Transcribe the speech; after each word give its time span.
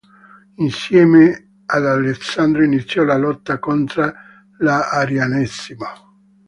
Insieme 0.55 1.59
ad 1.67 1.85
Alessandro 1.85 2.63
iniziò 2.63 3.03
la 3.03 3.17
lotta 3.17 3.59
contro 3.59 4.11
l'arianesimo. 4.57 5.87